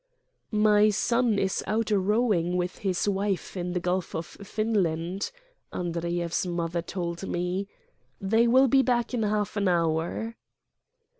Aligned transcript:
"My 0.49 0.89
son 0.89 1.37
is 1.37 1.63
out 1.67 1.91
rowing 1.91 2.57
with 2.57 2.79
his 2.79 3.07
wife 3.07 3.55
in 3.55 3.73
the 3.73 3.79
Gulf 3.79 4.15
of 4.15 4.25
Finland," 4.25 5.29
Andreyev's 5.71 6.47
mother 6.47 6.81
told 6.81 7.27
me. 7.29 7.67
"They 8.19 8.47
will 8.47 8.67
be 8.67 8.81
back 8.81 9.13
in 9.13 9.21
half 9.21 9.55
an 9.57 9.67
hour." 9.67 10.37